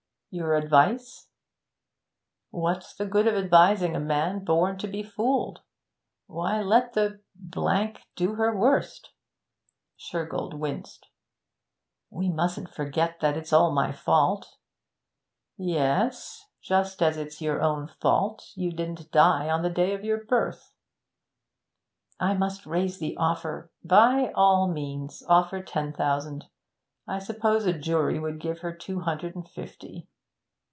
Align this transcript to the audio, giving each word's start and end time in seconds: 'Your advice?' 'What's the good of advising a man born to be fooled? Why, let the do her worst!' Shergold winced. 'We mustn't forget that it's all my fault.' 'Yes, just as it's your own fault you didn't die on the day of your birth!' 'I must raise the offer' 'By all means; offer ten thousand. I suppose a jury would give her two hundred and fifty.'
'Your 0.33 0.55
advice?' 0.55 1.27
'What's 2.51 2.95
the 2.95 3.05
good 3.05 3.27
of 3.27 3.35
advising 3.35 3.97
a 3.97 3.99
man 3.99 4.45
born 4.45 4.77
to 4.77 4.87
be 4.87 5.03
fooled? 5.03 5.59
Why, 6.25 6.61
let 6.61 6.93
the 6.93 7.19
do 8.15 8.35
her 8.35 8.55
worst!' 8.57 9.11
Shergold 9.97 10.53
winced. 10.53 11.09
'We 12.09 12.29
mustn't 12.29 12.69
forget 12.73 13.19
that 13.19 13.35
it's 13.35 13.51
all 13.51 13.71
my 13.73 13.91
fault.' 13.91 14.55
'Yes, 15.57 16.47
just 16.61 17.03
as 17.03 17.17
it's 17.17 17.41
your 17.41 17.61
own 17.61 17.89
fault 17.89 18.53
you 18.55 18.71
didn't 18.71 19.11
die 19.11 19.49
on 19.49 19.63
the 19.63 19.69
day 19.69 19.93
of 19.93 20.05
your 20.05 20.23
birth!' 20.23 20.73
'I 22.21 22.35
must 22.35 22.65
raise 22.65 22.99
the 22.99 23.17
offer' 23.17 23.69
'By 23.83 24.31
all 24.33 24.69
means; 24.69 25.23
offer 25.27 25.61
ten 25.61 25.91
thousand. 25.91 26.45
I 27.05 27.19
suppose 27.19 27.65
a 27.65 27.77
jury 27.77 28.17
would 28.17 28.39
give 28.39 28.59
her 28.59 28.73
two 28.73 29.01
hundred 29.01 29.35
and 29.35 29.45
fifty.' 29.49 30.07